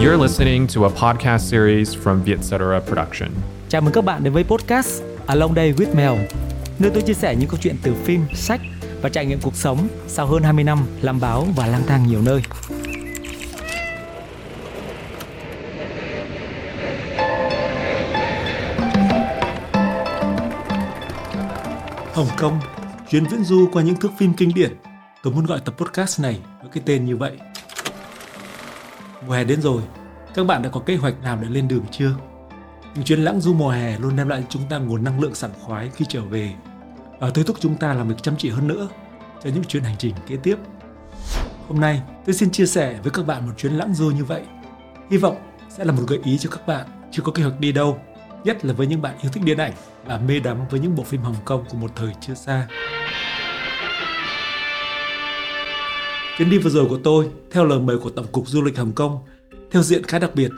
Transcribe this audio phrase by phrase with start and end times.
[0.00, 3.30] You're listening to a podcast series from Vietcetera Production.
[3.68, 6.12] Chào mừng các bạn đến với podcast Along Day with Mel,
[6.78, 8.60] nơi tôi chia sẻ những câu chuyện từ phim, sách
[9.02, 12.22] và trải nghiệm cuộc sống sau hơn 20 năm làm báo và lang thang nhiều
[12.22, 12.42] nơi.
[22.12, 22.60] Hồng Kông,
[23.10, 24.72] chuyến viễn du qua những thước phim kinh điển.
[25.22, 27.32] Tôi muốn gọi tập podcast này với cái tên như vậy.
[29.26, 29.82] Mùa hè đến rồi,
[30.34, 32.10] các bạn đã có kế hoạch nào để lên đường chưa?
[32.94, 35.34] Những chuyến lãng du mùa hè luôn đem lại cho chúng ta nguồn năng lượng
[35.34, 36.52] sảng khoái khi trở về
[37.20, 38.88] và thôi thúc chúng ta làm việc chăm chỉ hơn nữa
[39.44, 40.56] cho những chuyến hành trình kế tiếp.
[41.68, 44.42] Hôm nay, tôi xin chia sẻ với các bạn một chuyến lãng du như vậy.
[45.10, 45.36] Hy vọng
[45.68, 48.00] sẽ là một gợi ý cho các bạn chưa có kế hoạch đi đâu,
[48.44, 49.72] nhất là với những bạn yêu thích điện ảnh
[50.04, 52.66] và mê đắm với những bộ phim Hồng Kông của một thời chưa xa.
[56.38, 58.92] Chuyến đi vừa rồi của tôi, theo lời mời của Tổng cục Du lịch Hồng
[58.92, 59.18] Kông,
[59.70, 60.50] theo diện khá đặc biệt,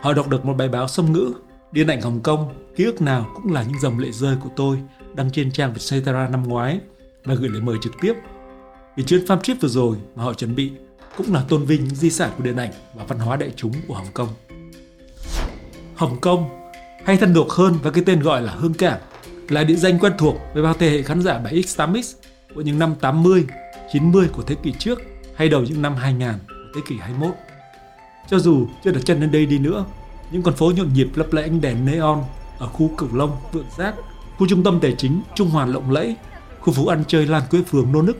[0.00, 1.32] họ đọc được một bài báo song ngữ
[1.72, 4.78] Điện ảnh Hồng Kông, ký ức nào cũng là những dòng lệ rơi của tôi
[5.14, 6.80] đăng trên trang Vietcetera năm ngoái
[7.24, 8.14] và gửi lời mời trực tiếp.
[8.96, 10.72] Vì chuyến farm trip vừa rồi mà họ chuẩn bị
[11.16, 13.72] cũng là tôn vinh những di sản của điện ảnh và văn hóa đại chúng
[13.88, 14.28] của Hồng Kông.
[15.94, 16.48] Hồng Kông,
[17.04, 19.00] hay thân thuộc hơn với cái tên gọi là Hương Cảng,
[19.48, 22.14] là địa danh quen thuộc với bao thế hệ khán giả 7X, 8X
[22.54, 23.46] của những năm 80,
[23.92, 25.02] 90 của thế kỷ trước
[25.36, 27.34] hay đầu những năm 2000 của thế kỷ 21.
[28.28, 29.84] Cho dù chưa được chân đến đây đi nữa,
[30.30, 32.24] những con phố nhộn nhịp lấp lẫy ánh đèn neon
[32.58, 33.94] ở khu Cửu Long, Vượng Giác,
[34.38, 36.16] khu trung tâm tài chính Trung Hoàn lộng lẫy,
[36.60, 38.18] khu phố ăn chơi Lan Quế Phường nô nức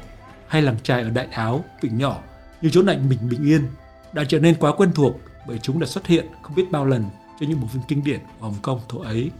[0.48, 2.17] hay làng trài ở Đại Áo, Vịnh Nhỏ
[2.62, 3.69] như chỗ lạnh mình bình yên
[4.12, 7.05] đã trở nên quá quen thuộc bởi chúng đã xuất hiện không biết bao lần
[7.41, 9.31] cho những bộ phim kinh điển của Hồng Kông thổ ấy.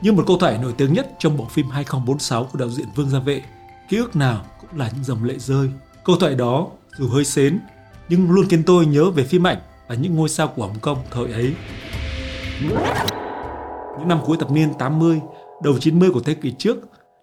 [0.00, 3.10] Như một câu thoại nổi tiếng nhất trong bộ phim 2046 của đạo diễn Vương
[3.10, 3.42] Gia Vệ,
[3.88, 5.70] ký ức nào cũng là những dòng lệ rơi.
[6.04, 7.60] Câu thoại đó dù hơi xến
[8.08, 9.58] nhưng luôn khiến tôi nhớ về phim ảnh
[9.88, 11.54] và những ngôi sao của Hồng Kông thời ấy.
[13.98, 15.20] Những năm cuối thập niên 80,
[15.62, 16.76] đầu 90 của thế kỷ trước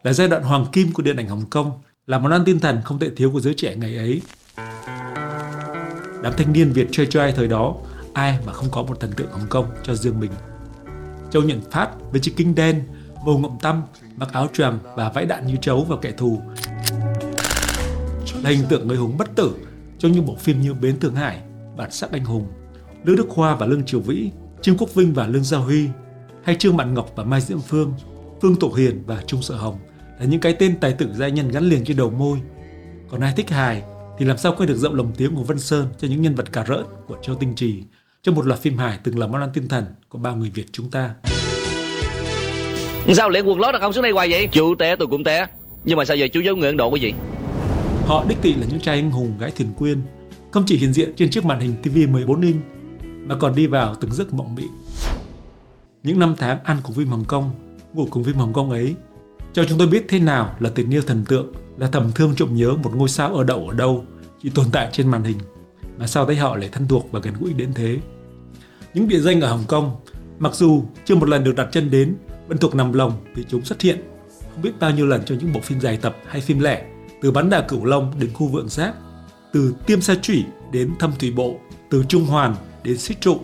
[0.03, 1.71] là giai đoạn hoàng kim của điện ảnh Hồng Kông,
[2.07, 4.21] là món ăn tinh thần không thể thiếu của giới trẻ ngày ấy.
[6.23, 7.75] Đám thanh niên Việt chơi chơi thời đó,
[8.13, 10.31] ai mà không có một thần tượng Hồng Kông cho riêng mình.
[11.31, 12.83] Châu Nhận Phát với chiếc kính đen,
[13.25, 13.81] màu ngậm tăm,
[14.15, 16.41] mặc áo choàng và vẫy đạn như trấu vào kẻ thù
[18.49, 19.55] hình tượng người hùng bất tử
[19.99, 21.41] trong những bộ phim như Bến Thượng Hải,
[21.77, 22.47] Bản sắc anh hùng,
[23.03, 24.29] Lữ Đức Hoa và Lương Triều Vĩ,
[24.61, 25.87] Trương Quốc Vinh và Lương Gia Huy,
[26.43, 27.93] hay Trương Mạn Ngọc và Mai Diễm Phương,
[28.41, 29.79] Phương Tổ Hiền và Trung Sợ Hồng
[30.19, 32.37] là những cái tên tài tử giai nhân gắn liền trên đầu môi.
[33.09, 33.83] Còn ai thích hài
[34.19, 36.51] thì làm sao quên được rộng lồng tiếng của Vân Sơn cho những nhân vật
[36.51, 37.83] cà rỡn của Châu Tinh Trì
[38.23, 40.65] trong một loạt phim hài từng là món ăn tinh thần của bao người Việt
[40.71, 41.15] chúng ta.
[43.13, 44.49] Sao lễ quần lót là không xuống đây hoài vậy?
[44.51, 45.47] Chú té tôi cũng té.
[45.85, 47.13] Nhưng mà sao giờ chú giấu người Ấn Độ cái gì?
[48.05, 50.01] Họ đích thị là những trai anh hùng gái thuyền quyên,
[50.51, 52.61] không chỉ hiện diện trên chiếc màn hình TV 14 inch
[53.03, 54.63] mà còn đi vào từng giấc mộng mị.
[56.03, 57.51] Những năm tháng ăn cùng phim Hồng Kông,
[57.93, 58.95] ngủ cùng phim Hồng Kông ấy,
[59.53, 62.55] cho chúng tôi biết thế nào là tình yêu thần tượng, là thầm thương trộm
[62.55, 64.05] nhớ một ngôi sao ở đậu ở đâu,
[64.43, 65.37] chỉ tồn tại trên màn hình,
[65.97, 67.97] mà sao thấy họ lại thân thuộc và gần gũi đến thế.
[68.93, 69.95] Những địa danh ở Hồng Kông,
[70.39, 72.15] mặc dù chưa một lần được đặt chân đến,
[72.47, 73.97] vẫn thuộc nằm lòng vì chúng xuất hiện
[74.53, 76.85] không biết bao nhiêu lần trong những bộ phim dài tập hay phim lẻ,
[77.23, 78.93] từ bắn đà cửu long đến khu vượng giáp,
[79.53, 81.55] từ tiêm sa chủy đến thâm thủy bộ,
[81.89, 83.37] từ trung hoàn đến xích trụ,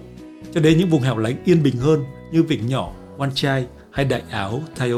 [0.54, 4.06] cho đến những vùng hẻo lánh yên bình hơn như Vịnh Nhỏ, Wan Chai hay
[4.06, 4.98] Đại Áo, Thaio.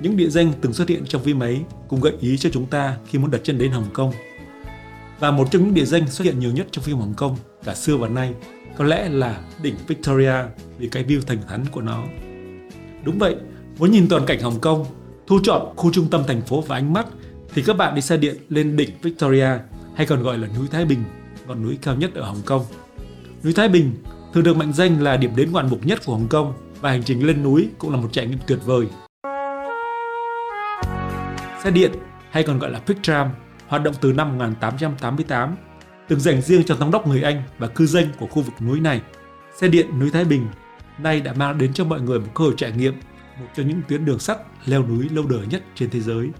[0.00, 2.96] Những địa danh từng xuất hiện trong phim ấy cũng gợi ý cho chúng ta
[3.06, 4.12] khi muốn đặt chân đến Hồng Kông.
[5.18, 7.74] Và một trong những địa danh xuất hiện nhiều nhất trong phim Hồng Kông cả
[7.74, 8.34] xưa và nay
[8.78, 10.34] có lẽ là đỉnh Victoria
[10.78, 12.04] vì cái view thành thắn của nó.
[13.04, 13.36] Đúng vậy,
[13.78, 14.86] muốn nhìn toàn cảnh Hồng Kông,
[15.26, 17.06] thu chọn khu trung tâm thành phố và ánh mắt
[17.56, 19.48] thì các bạn đi xe điện lên đỉnh Victoria
[19.94, 21.04] hay còn gọi là núi Thái Bình,
[21.46, 22.64] ngọn núi cao nhất ở Hồng Kông.
[23.44, 23.92] Núi Thái Bình
[24.32, 27.02] thường được mệnh danh là điểm đến ngoạn mục nhất của Hồng Kông và hành
[27.02, 28.86] trình lên núi cũng là một trải nghiệm tuyệt vời.
[31.64, 31.90] Xe điện
[32.30, 33.30] hay còn gọi là Pick Tram
[33.66, 35.56] hoạt động từ năm 1888,
[36.08, 38.80] từng dành riêng cho thống đốc người Anh và cư dân của khu vực núi
[38.80, 39.00] này.
[39.60, 40.46] Xe điện núi Thái Bình
[40.98, 42.94] nay đã mang đến cho mọi người một cơ hội trải nghiệm
[43.40, 46.30] một trong những tuyến đường sắt leo núi lâu đời nhất trên thế giới.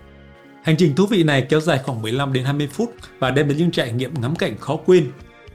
[0.67, 3.59] Hành trình thú vị này kéo dài khoảng 15 đến 20 phút và đem đến
[3.59, 5.11] những trải nghiệm ngắm cảnh khó quên.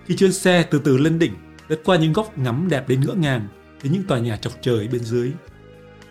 [0.05, 1.33] Khi chuyến xe từ từ lên đỉnh,
[1.67, 3.47] lướt qua những góc ngắm đẹp đến ngỡ ngàng
[3.83, 5.31] đến những tòa nhà chọc trời bên dưới.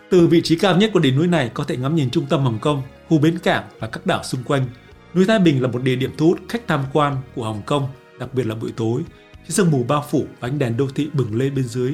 [0.09, 2.43] Từ vị trí cao nhất của đỉnh núi này có thể ngắm nhìn trung tâm
[2.43, 4.67] Hồng Kông, khu bến cảng và các đảo xung quanh.
[5.13, 7.87] Núi Thái Bình là một địa điểm thu hút khách tham quan của Hồng Kông,
[8.19, 9.01] đặc biệt là buổi tối,
[9.43, 11.93] khi sương mù bao phủ và ánh đèn đô thị bừng lên bên dưới.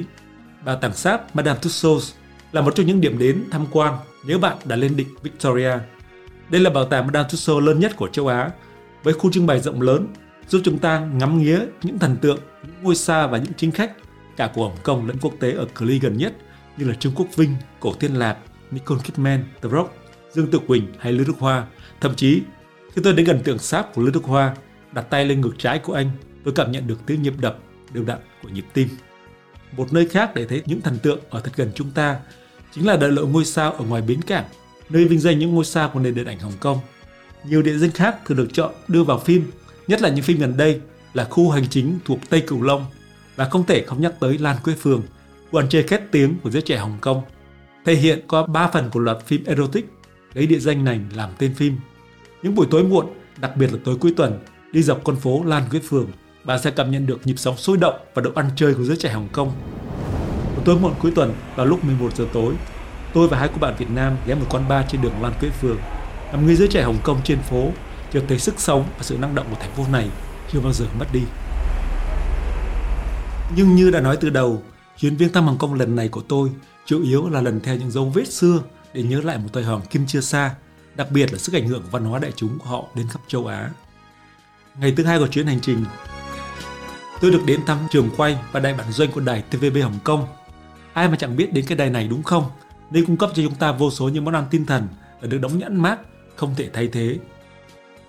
[0.64, 2.12] Bảo tàng sáp Madame Tussauds
[2.52, 3.94] là một trong những điểm đến tham quan
[4.26, 5.72] nếu bạn đã lên đỉnh Victoria.
[6.50, 8.50] Đây là bảo tàng Madame Tussauds lớn nhất của châu Á,
[9.02, 10.06] với khu trưng bày rộng lớn,
[10.48, 13.92] giúp chúng ta ngắm nghía những thần tượng, những ngôi sao và những chính khách
[14.36, 16.32] cả của Hồng Kông lẫn quốc tế ở cự ly gần nhất
[16.76, 18.36] như là Trương Quốc Vinh, Cổ Thiên Lạc,
[18.70, 19.94] Nicole Kidman, The Rock,
[20.32, 21.66] Dương Tự Quỳnh hay Lưu Đức Hoa.
[22.00, 22.42] Thậm chí,
[22.94, 24.56] khi tôi đến gần tượng sáp của Lưu Đức Hoa,
[24.92, 26.10] đặt tay lên ngực trái của anh,
[26.44, 27.58] tôi cảm nhận được tiếng nhịp đập
[27.92, 28.88] đều đặn của nhịp tim.
[29.76, 32.16] Một nơi khác để thấy những thần tượng ở thật gần chúng ta
[32.74, 34.44] chính là đại lộ ngôi sao ở ngoài bến cảng,
[34.90, 36.78] nơi vinh danh những ngôi sao của nền điện ảnh Hồng Kông.
[37.44, 39.50] Nhiều địa danh khác thường được chọn đưa vào phim,
[39.88, 40.80] nhất là những phim gần đây
[41.14, 42.86] là khu hành chính thuộc Tây Cửu Long
[43.36, 45.02] và không thể không nhắc tới Lan Quế Phường,
[45.50, 47.22] quần chơi khét tiếng của giới trẻ Hồng Kông.
[47.84, 49.86] Thể hiện qua 3 phần của loạt phim erotic
[50.34, 51.76] lấy địa danh này làm tên phim.
[52.42, 53.06] Những buổi tối muộn,
[53.40, 54.38] đặc biệt là tối cuối tuần,
[54.72, 56.10] đi dọc con phố Lan Quế Phường,
[56.44, 58.96] bạn sẽ cảm nhận được nhịp sống sôi động và độ ăn chơi của giới
[58.96, 59.52] trẻ Hồng Kông.
[60.56, 62.54] Một tối muộn cuối tuần vào lúc 11 giờ tối,
[63.14, 65.50] tôi và hai cô bạn Việt Nam ghé một quán bar trên đường Lan Quế
[65.50, 65.78] Phường.
[66.32, 67.70] Làm người giới trẻ Hồng Kông trên phố,
[68.12, 70.08] chợt thấy sức sống và sự năng động của thành phố này
[70.52, 71.22] chưa bao giờ mất đi.
[73.56, 74.62] Nhưng như đã nói từ đầu,
[74.98, 76.50] chuyến viếng thăm Hồng Kông lần này của tôi
[76.86, 78.62] chủ yếu là lần theo những dấu vết xưa
[78.94, 80.54] để nhớ lại một thời hoàng kim chưa xa,
[80.94, 83.20] đặc biệt là sức ảnh hưởng của văn hóa đại chúng của họ đến khắp
[83.28, 83.70] châu Á.
[84.80, 85.84] Ngày thứ hai của chuyến hành trình,
[87.20, 90.26] tôi được đến thăm trường quay và đại bản doanh của đài TVB Hồng Kông.
[90.92, 92.44] Ai mà chẳng biết đến cái đài này đúng không?
[92.90, 94.88] Đây cung cấp cho chúng ta vô số những món ăn tinh thần
[95.20, 95.98] và được đóng nhãn mát,
[96.36, 97.18] không thể thay thế.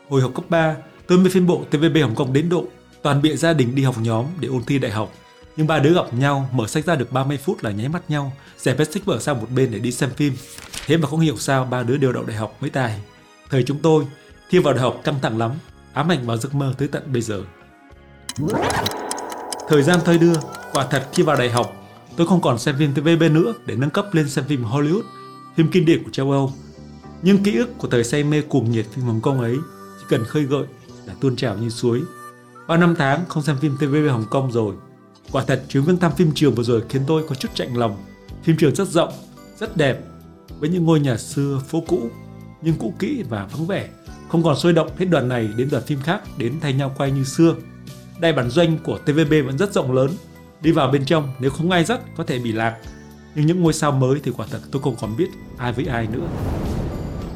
[0.09, 0.75] Hồi học cấp 3,
[1.07, 2.65] tôi mới phiên bộ TVB Hồng Kông đến độ
[3.01, 5.13] toàn bịa gia đình đi học nhóm để ôn thi đại học.
[5.57, 8.33] Nhưng ba đứa gặp nhau, mở sách ra được 30 phút là nháy mắt nhau,
[8.57, 10.33] dẹp hết sách vở sang một bên để đi xem phim.
[10.85, 12.99] Thế mà không hiểu sao ba đứa đều đậu đại học mới tài.
[13.49, 14.05] Thời chúng tôi,
[14.49, 15.51] thi vào đại học căng thẳng lắm,
[15.93, 17.43] ám ảnh vào giấc mơ tới tận bây giờ.
[19.67, 20.33] Thời gian thời đưa,
[20.73, 21.78] quả thật khi vào đại học,
[22.19, 25.01] tôi không còn xem phim TVB nữa để nâng cấp lên xem phim Hollywood,
[25.55, 26.53] phim kinh điển của châu Âu.
[27.21, 29.57] Nhưng ký ức của thời say mê cuồng nhiệt phim Hồng Kông ấy
[29.99, 30.63] chỉ cần khơi gợi
[31.05, 32.01] là tuôn trào như suối.
[32.67, 34.75] Bao năm tháng không xem phim TVB Hồng Kông rồi.
[35.31, 37.97] Quả thật chuyến viếng thăm phim trường vừa rồi khiến tôi có chút chạnh lòng.
[38.43, 39.13] Phim trường rất rộng,
[39.59, 39.99] rất đẹp,
[40.59, 42.09] với những ngôi nhà xưa phố cũ
[42.61, 43.89] nhưng cũ kỹ và vắng vẻ
[44.29, 47.11] không còn sôi động hết đoàn này đến đoàn phim khác đến thay nhau quay
[47.11, 47.55] như xưa
[48.19, 50.11] Đài bản doanh của TVB vẫn rất rộng lớn
[50.61, 52.77] đi vào bên trong nếu không ai dắt có thể bị lạc
[53.35, 56.07] nhưng những ngôi sao mới thì quả thật tôi không còn biết ai với ai
[56.07, 56.27] nữa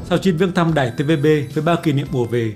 [0.04, 2.54] sau chuyến viếng thăm đài TVB với bao kỷ niệm mùa về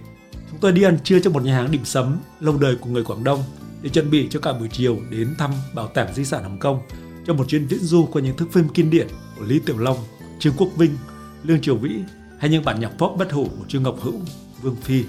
[0.50, 3.04] chúng tôi đi ăn trưa trong một nhà hàng điểm sấm lâu đời của người
[3.04, 3.44] Quảng Đông
[3.82, 6.80] để chuẩn bị cho cả buổi chiều đến thăm bảo tàng di sản Hồng Kông
[7.26, 9.06] trong một chuyến viễn du qua những thước phim kinh điển
[9.38, 9.96] của Lý Tiểu Long,
[10.38, 10.96] Trương Quốc Vinh,
[11.44, 11.90] Lương Triều Vĩ
[12.38, 14.20] hay những bản nhạc pop bất hủ của Trương Ngọc Hữu,
[14.62, 15.04] Vương Phi.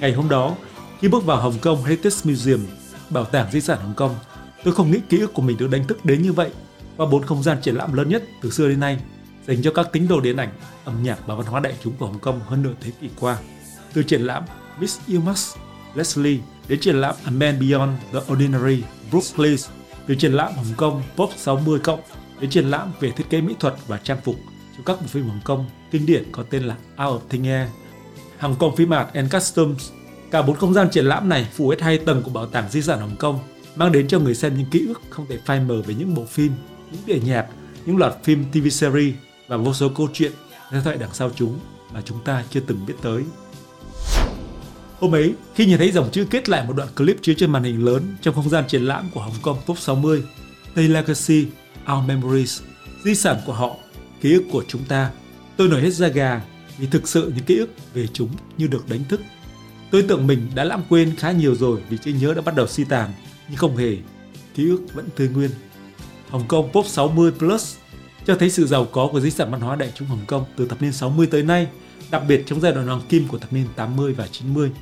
[0.00, 0.56] Ngày hôm đó,
[1.00, 2.60] khi bước vào Hồng Kông Heritage Museum,
[3.10, 4.14] bảo tàng di sản Hồng Kông,
[4.64, 6.50] tôi không nghĩ ký ức của mình được đánh thức đến như vậy
[6.96, 8.98] qua bốn không gian triển lãm lớn nhất từ xưa đến nay
[9.48, 10.48] dành cho các tín đồ điện ảnh,
[10.84, 13.38] âm nhạc và văn hóa đại chúng của Hồng Kông hơn nửa thế kỷ qua.
[13.92, 14.44] Từ triển lãm
[14.80, 15.56] Miss You Must,
[15.94, 16.38] Leslie
[16.68, 19.62] đến triển lãm A Man Beyond the Ordinary, Brooke Place,
[20.06, 22.00] từ triển lãm Hồng Kông Pop 60 cộng
[22.40, 24.36] đến triển lãm về thiết kế mỹ thuật và trang phục
[24.76, 27.68] trong các bộ phim Hồng Kông kinh điển có tên là Out of Thin Air,
[28.38, 29.90] Hồng Kông Phim Art and Customs.
[30.30, 32.82] Cả bốn không gian triển lãm này phủ hết hai tầng của bảo tàng di
[32.82, 33.38] sản Hồng Kông,
[33.78, 36.24] mang đến cho người xem những ký ức không thể phai mờ về những bộ
[36.24, 36.52] phim,
[36.92, 37.46] những địa nhạc,
[37.86, 39.14] những loạt phim TV series
[39.48, 40.32] và vô số câu chuyện
[40.70, 41.58] ra thoại đằng sau chúng
[41.92, 43.22] mà chúng ta chưa từng biết tới.
[45.00, 47.62] Hôm ấy, khi nhìn thấy dòng chữ kết lại một đoạn clip chiếu trên màn
[47.62, 50.22] hình lớn trong không gian triển lãm của Hồng Kông Top 60,
[50.74, 51.46] The Legacy,
[51.92, 52.62] Our Memories,
[53.04, 53.76] di sản của họ,
[54.20, 55.10] ký ức của chúng ta,
[55.56, 56.42] tôi nổi hết da gà
[56.78, 59.20] vì thực sự những ký ức về chúng như được đánh thức.
[59.90, 62.66] Tôi tưởng mình đã lãng quên khá nhiều rồi vì trí nhớ đã bắt đầu
[62.66, 63.12] suy tàn,
[63.48, 63.96] nhưng không hề,
[64.54, 65.50] ký ức vẫn tươi nguyên.
[66.30, 67.76] Hồng Kông Pop 60 Plus
[68.26, 70.66] cho thấy sự giàu có của di sản văn hóa đại chúng Hồng Kông từ
[70.68, 71.66] thập niên 60 tới nay,
[72.10, 74.72] đặc biệt trong giai đoạn hoàng kim của thập niên 80 và 90.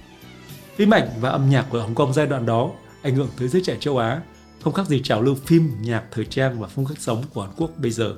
[0.77, 2.71] Phim ảnh và âm nhạc của Hồng Kông giai đoạn đó
[3.03, 4.21] ảnh hưởng tới giới trẻ châu Á,
[4.63, 7.51] không khác gì trào lưu phim, nhạc, thời trang và phong cách sống của Hàn
[7.57, 8.15] Quốc bây giờ.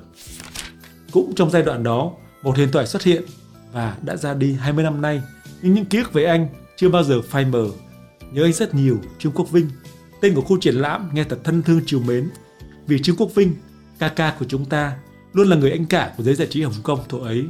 [1.11, 2.11] Cũng trong giai đoạn đó,
[2.43, 3.23] một huyền thoại xuất hiện
[3.71, 5.21] và đã ra đi 20 năm nay,
[5.61, 7.65] nhưng những ký ức về anh chưa bao giờ phai mờ.
[8.31, 9.69] Nhớ anh rất nhiều, Trương Quốc Vinh.
[10.20, 12.30] Tên của khu triển lãm nghe thật thân thương chiều mến.
[12.86, 13.54] Vì Trương Quốc Vinh,
[13.98, 14.92] ca ca của chúng ta,
[15.32, 17.44] luôn là người anh cả của giới giải trí Hồng Kông thuở ấy.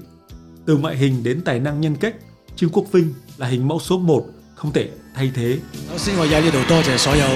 [0.66, 2.14] Từ ngoại hình đến tài năng nhân cách,
[2.56, 4.24] Trương Quốc Vinh là hình mẫu số 1
[4.54, 5.58] không thể thay thế.
[5.90, 7.26] 首先我喺呢度多谢所有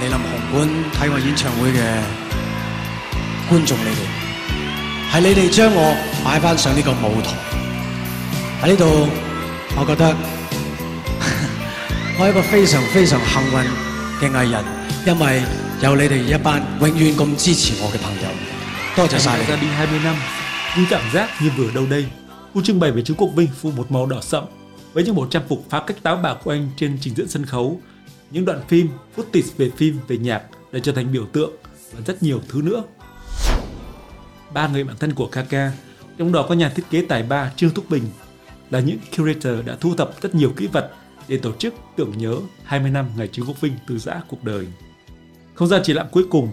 [0.00, 2.02] 嚟临红馆睇我演唱会嘅
[3.50, 4.04] 观众你哋，
[5.12, 7.36] 系你哋将我摆翻上呢个舞台。
[8.62, 9.08] 喺呢度，
[9.76, 10.16] 我觉得
[12.18, 13.64] 我系一个非常非常幸运
[14.22, 14.64] 嘅艺人，
[15.06, 15.42] 因为
[15.82, 18.28] 有你哋一班永远咁支持我嘅朋友。
[18.96, 20.16] 多谢晒 Anh 你 đã 哋 ra。đi 20 năm,
[20.76, 22.06] nhưng cảm giác như vừa đâu đây.
[22.54, 24.44] Khu trưng bày về Trương Quốc Vinh phủ một màu đỏ sậm
[24.92, 27.46] với những bộ trang phục phá cách táo bạo của anh trên trình diễn sân
[27.46, 27.80] khấu.
[28.30, 31.50] Những đoạn phim, footage về phim, về nhạc đã trở thành biểu tượng
[31.92, 32.82] và rất nhiều thứ nữa.
[34.54, 35.72] Ba người bạn thân của Kaka,
[36.18, 38.02] trong đó có nhà thiết kế tài ba Trương Thúc Bình,
[38.70, 40.90] là những curator đã thu thập rất nhiều kỹ vật
[41.27, 44.67] để tổ chức tưởng nhớ 20 năm ngày Trương Quốc Vinh từ giã cuộc đời.
[45.53, 46.49] Không gian triển lãm cuối cùng,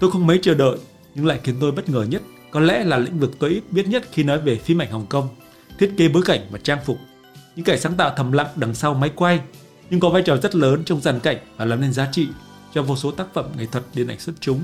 [0.00, 0.78] tôi không mấy chờ đợi
[1.14, 3.88] nhưng lại khiến tôi bất ngờ nhất có lẽ là lĩnh vực tôi ít biết
[3.88, 5.28] nhất khi nói về phim ảnh Hồng Kông,
[5.78, 6.98] thiết kế bối cảnh và trang phục.
[7.56, 9.40] Những kẻ sáng tạo thầm lặng đằng sau máy quay,
[9.90, 12.28] nhưng có vai trò rất lớn trong dàn cảnh và làm nên giá trị
[12.74, 14.60] cho vô số tác phẩm nghệ thuật điện ảnh xuất chúng.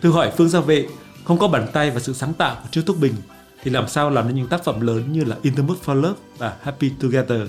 [0.00, 0.86] Thử hỏi Phương Gia Vệ
[1.24, 3.14] không có bàn tay và sự sáng tạo của Trương Thúc Bình
[3.62, 6.56] thì làm sao làm nên những tác phẩm lớn như là In for Love và
[6.62, 7.40] Happy Together.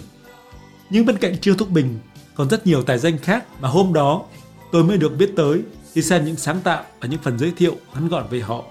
[0.89, 1.99] Nhưng bên cạnh Trương Thúc Bình
[2.35, 4.25] còn rất nhiều tài danh khác mà hôm đó
[4.71, 5.61] tôi mới được biết tới
[5.93, 8.63] khi xem những sáng tạo và những phần giới thiệu ngắn gọn về họ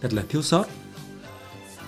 [0.00, 0.64] thật là thiếu sót.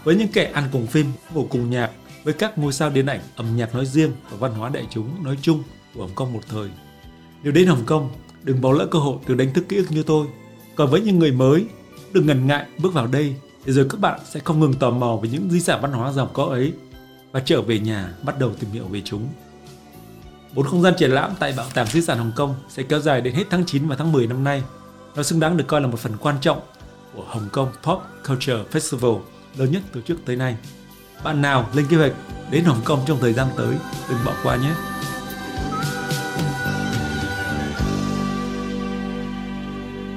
[0.05, 1.91] Với những kẻ ăn cùng phim, ngủ cùng nhạc,
[2.25, 5.25] với các ngôi sao điện ảnh, âm nhạc nói riêng và văn hóa đại chúng
[5.25, 5.63] nói chung
[5.95, 6.69] của Hồng Kông một thời.
[7.43, 8.11] Nếu đến Hồng Kông,
[8.43, 10.27] đừng bỏ lỡ cơ hội được đánh thức ký ức như tôi.
[10.77, 11.67] Còn với những người mới,
[12.13, 13.35] đừng ngần ngại bước vào đây
[13.65, 16.13] để rồi các bạn sẽ không ngừng tò mò về những di sản văn hóa
[16.13, 16.73] giàu có ấy
[17.33, 19.29] và trở về nhà bắt đầu tìm hiểu về chúng.
[20.55, 23.21] Bốn không gian triển lãm tại Bảo tàng Di sản Hồng Kông sẽ kéo dài
[23.21, 24.63] đến hết tháng 9 và tháng 10 năm nay.
[25.17, 26.61] Nó xứng đáng được coi là một phần quan trọng
[27.15, 29.21] của Hồng Kông Pop Culture Festival
[29.57, 30.57] lớn nhất từ trước tới nay.
[31.25, 32.13] Bạn nào lên kế hoạch
[32.51, 33.77] đến Hồng Kông trong thời gian tới,
[34.09, 34.75] đừng bỏ qua nhé.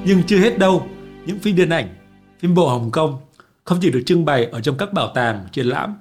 [0.05, 0.87] Nhưng chưa hết đâu,
[1.25, 1.95] những phim điện ảnh,
[2.39, 3.21] phim bộ Hồng Kông
[3.63, 5.95] không chỉ được trưng bày ở trong các bảo tàng, triển lãm,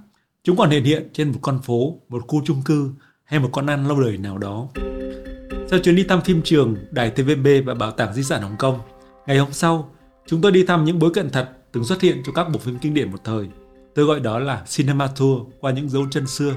[0.45, 2.91] chúng còn hiện hiện trên một con phố, một khu chung cư
[3.33, 4.69] hay một con ăn lâu đời nào đó.
[5.71, 8.79] Sau chuyến đi thăm phim trường, đài TVB và bảo tàng di sản Hồng Kông,
[9.27, 9.91] ngày hôm sau,
[10.27, 12.79] chúng tôi đi thăm những bối cảnh thật từng xuất hiện trong các bộ phim
[12.79, 13.47] kinh điển một thời.
[13.95, 16.55] Tôi gọi đó là Cinema Tour qua những dấu chân xưa.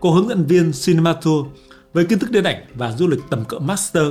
[0.00, 1.46] Cô hướng dẫn viên Cinema Tour
[1.92, 4.06] với kiến thức điện ảnh và du lịch tầm cỡ master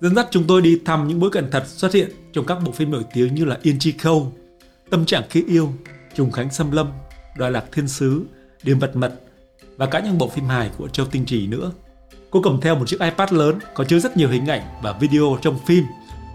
[0.00, 2.72] dẫn dắt chúng tôi đi thăm những bối cảnh thật xuất hiện trong các bộ
[2.72, 4.32] phim nổi tiếng như là Yên Chi Khâu,
[4.90, 5.72] Tâm trạng khi yêu,
[6.14, 6.88] Trùng Khánh Xâm Lâm,
[7.36, 8.22] Đoài Lạc Thiên Sứ,
[8.62, 9.20] Điềm Vật Mật
[9.78, 11.72] và cả những bộ phim hài của Châu Tinh Trì nữa.
[12.30, 15.38] Cô cầm theo một chiếc iPad lớn có chứa rất nhiều hình ảnh và video
[15.42, 15.84] trong phim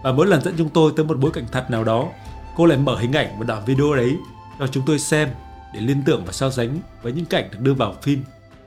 [0.02, 2.08] và mỗi lần dẫn chúng tôi tới một bối cảnh thật nào đó,
[2.56, 4.16] cô lại mở hình ảnh và đoạn video đấy
[4.58, 5.28] cho chúng tôi xem
[5.74, 8.24] để liên tưởng và so sánh với những cảnh được đưa vào phim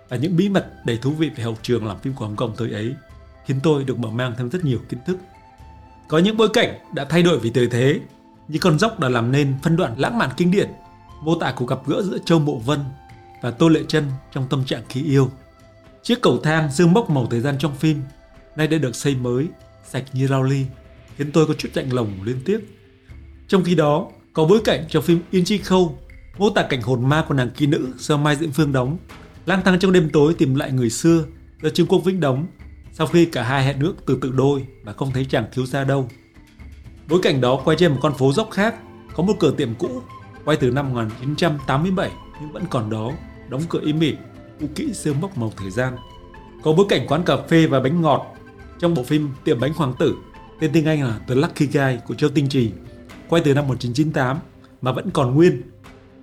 [0.10, 2.54] và những bí mật đầy thú vị về hậu trường làm phim của Hồng Kông
[2.58, 2.96] thời ấy
[3.46, 5.18] khiến tôi được mở mang thêm rất nhiều kiến thức.
[6.08, 8.00] Có những bối cảnh đã thay đổi vì thời thế,
[8.48, 10.70] như con dốc đã làm nên phân đoạn lãng mạn kinh điển,
[11.22, 12.80] mô tả cuộc gặp gỡ giữa Châu Mộ Vân
[13.42, 15.32] và Tô Lệ Chân trong tâm trạng khi yêu.
[16.04, 18.02] Chiếc cầu thang dương mốc màu thời gian trong phim
[18.56, 19.48] nay đã được xây mới,
[19.90, 20.66] sạch như rau ly,
[21.18, 22.60] khiến tôi có chút lạnh lòng liên tiếp.
[23.48, 25.98] Trong khi đó, có bối cảnh trong phim Yên Chi Khâu
[26.38, 28.98] mô tả cảnh hồn ma của nàng kỹ nữ do Mai Diễm Phương đóng,
[29.46, 31.26] lang thang trong đêm tối tìm lại người xưa
[31.62, 32.48] do Trương Quốc Vĩnh đóng
[32.94, 35.84] sau khi cả hai hẹn nước từ tự đôi mà không thấy chàng thiếu gia
[35.84, 36.10] đâu.
[37.10, 38.76] Bối cảnh đó quay trên một con phố dốc khác,
[39.16, 40.02] có một cửa tiệm cũ,
[40.46, 43.12] quay từ năm 1987 nhưng vẫn còn đó,
[43.50, 44.16] đóng cửa im mỉm,
[44.60, 45.96] cũ kỹ sương mốc màu thời gian.
[46.64, 48.36] Có bối cảnh quán cà phê và bánh ngọt
[48.80, 50.16] trong bộ phim Tiệm bánh hoàng tử,
[50.60, 52.72] tên tiếng Anh là The Lucky Guy của Châu Tinh Trì,
[53.30, 54.40] quay từ năm 1998
[54.82, 55.62] mà vẫn còn nguyên.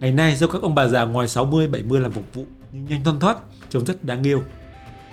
[0.00, 3.04] Ngày nay do các ông bà già ngoài 60 70 làm phục vụ nhưng nhanh
[3.04, 3.38] thoăn thoát,
[3.71, 4.42] trông rất đáng yêu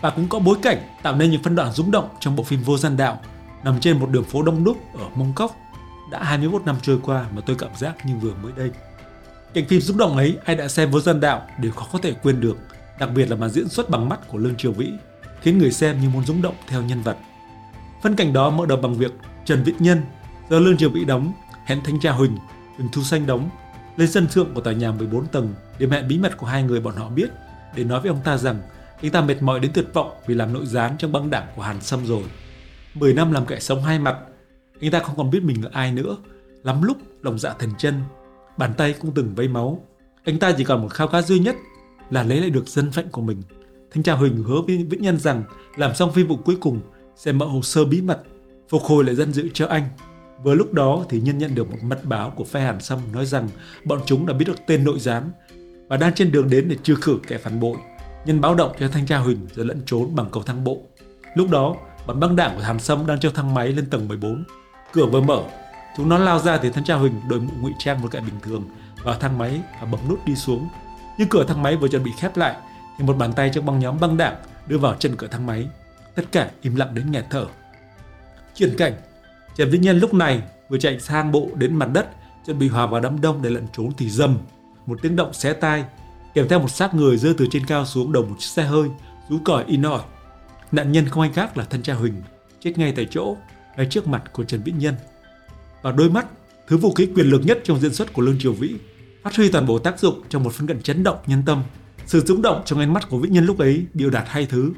[0.01, 2.61] và cũng có bối cảnh tạo nên những phân đoạn rúng động trong bộ phim
[2.61, 3.19] Vô Gian Đạo
[3.63, 5.55] nằm trên một đường phố đông đúc ở Mông Cốc.
[6.11, 8.71] Đã 21 năm trôi qua mà tôi cảm giác như vừa mới đây.
[9.53, 12.13] Cảnh phim rung động ấy ai đã xem Vô dân Đạo đều khó có thể
[12.13, 12.57] quên được,
[12.99, 14.91] đặc biệt là màn diễn xuất bằng mắt của Lương Triều Vĩ,
[15.41, 17.17] khiến người xem như muốn rung động theo nhân vật.
[18.03, 19.11] Phân cảnh đó mở đầu bằng việc
[19.45, 20.01] Trần Viễn Nhân
[20.49, 21.33] do Lương Triều Vĩ đóng
[21.65, 22.37] hẹn thanh tra Huỳnh,
[22.77, 23.49] Huỳnh Thu Xanh đóng
[23.97, 26.79] lên sân thượng của tòa nhà 14 tầng để hẹn bí mật của hai người
[26.79, 27.29] bọn họ biết
[27.75, 28.61] để nói với ông ta rằng
[29.01, 31.61] anh ta mệt mỏi đến tuyệt vọng vì làm nội gián trong băng đảng của
[31.61, 32.23] Hàn Sâm rồi.
[32.93, 34.17] 10 năm làm kẻ sống hai mặt,
[34.81, 36.17] anh ta không còn biết mình là ai nữa.
[36.63, 37.93] Lắm lúc lòng dạ thần chân,
[38.57, 39.85] bàn tay cũng từng vây máu.
[40.23, 41.55] Anh ta chỉ còn một khao khát duy nhất
[42.09, 43.41] là lấy lại được dân phận của mình.
[43.91, 45.43] Thanh tra Huỳnh hứa với Vĩnh Nhân rằng
[45.75, 46.79] làm xong phi vụ cuối cùng
[47.15, 48.23] sẽ mở hồ sơ bí mật,
[48.69, 49.83] phục hồi lại dân dự cho anh.
[50.43, 53.25] Vừa lúc đó thì nhân nhận được một mật báo của phe Hàn Sâm nói
[53.25, 53.49] rằng
[53.83, 55.31] bọn chúng đã biết được tên nội gián
[55.87, 57.77] và đang trên đường đến để trừ khử kẻ phản bội
[58.25, 60.81] nhân báo động cho thanh tra Huỳnh rồi lẫn trốn bằng cầu thang bộ.
[61.35, 61.75] Lúc đó,
[62.07, 64.43] bọn băng đảng của Hàn Sâm đang treo thang máy lên tầng 14.
[64.93, 65.43] Cửa vừa mở,
[65.97, 68.39] chúng nó lao ra thì thanh tra Huỳnh đội mũ ngụy trang một cái bình
[68.41, 68.69] thường
[69.03, 70.69] vào thang máy và bấm nút đi xuống.
[71.17, 72.55] Nhưng cửa thang máy vừa chuẩn bị khép lại
[72.97, 74.35] thì một bàn tay trong băng nhóm băng đảng
[74.67, 75.67] đưa vào chân cửa thang máy.
[76.15, 77.45] Tất cả im lặng đến nghẹt thở.
[78.55, 78.93] Chuyển cảnh,
[79.55, 82.09] Trần Vĩnh Nhân lúc này vừa chạy sang bộ đến mặt đất
[82.45, 84.37] chuẩn bị hòa vào đám đông để lẩn trốn thì dầm
[84.85, 85.85] một tiếng động xé tai
[86.33, 88.89] kèm theo một xác người rơi từ trên cao xuống đầu một chiếc xe hơi,
[89.29, 90.01] rú còi in ỏi.
[90.71, 92.21] Nạn nhân không ai khác là thân cha Huỳnh,
[92.59, 93.35] chết ngay tại chỗ,
[93.77, 94.95] ngay trước mặt của Trần Vĩnh Nhân
[95.81, 96.27] và đôi mắt,
[96.67, 98.75] thứ vũ khí quyền lực nhất trong diễn xuất của Lương Triều Vĩ,
[99.23, 101.63] phát huy toàn bộ tác dụng trong một phân cảnh chấn động nhân tâm.
[102.05, 104.71] Sự rung động trong ánh mắt của Vĩ Nhân lúc ấy biểu đạt hai thứ.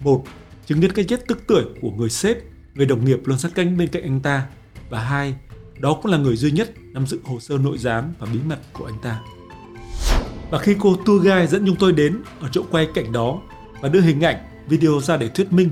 [0.00, 0.24] Một,
[0.66, 2.38] chứng kiến cái chết tức tuổi của người sếp,
[2.74, 4.46] người đồng nghiệp luôn sát canh bên cạnh anh ta.
[4.90, 5.34] Và hai,
[5.78, 8.58] đó cũng là người duy nhất nắm giữ hồ sơ nội gián và bí mật
[8.72, 9.20] của anh ta.
[10.50, 13.40] Và khi cô tour guide dẫn chúng tôi đến ở chỗ quay cảnh đó
[13.80, 14.36] và đưa hình ảnh,
[14.68, 15.70] video ra để thuyết minh,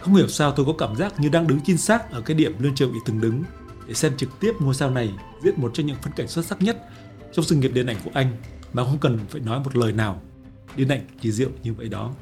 [0.00, 2.52] không hiểu sao tôi có cảm giác như đang đứng chính xác ở cái điểm
[2.58, 3.42] Lương Triều Vĩ từng đứng
[3.86, 6.62] để xem trực tiếp ngôi sao này diễn một trong những phân cảnh xuất sắc
[6.62, 6.88] nhất
[7.32, 8.36] trong sự nghiệp điện ảnh của anh
[8.72, 10.22] mà không cần phải nói một lời nào.
[10.76, 12.12] Điện ảnh kỳ diệu như vậy đó.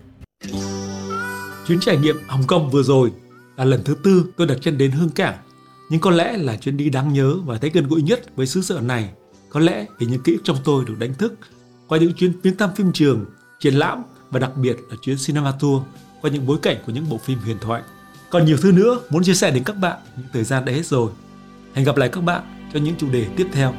[1.67, 3.13] Chuyến trải nghiệm Hồng Kông vừa rồi
[3.57, 5.37] là lần thứ tư tôi đặt chân đến Hương Cảng
[5.91, 8.63] nhưng có lẽ là chuyến đi đáng nhớ và thấy gần gũi nhất với xứ
[8.63, 9.11] sở này.
[9.49, 11.35] Có lẽ vì những ký ức trong tôi được đánh thức
[11.89, 13.25] qua những chuyến viếng thăm phim trường,
[13.61, 15.83] triển lãm và đặc biệt là chuyến cinema tour
[16.21, 17.83] qua những bối cảnh của những bộ phim huyền thoại.
[18.31, 20.87] Còn nhiều thứ nữa muốn chia sẻ đến các bạn nhưng thời gian đã hết
[20.87, 21.11] rồi.
[21.75, 23.75] Hẹn gặp lại các bạn cho những chủ đề tiếp theo.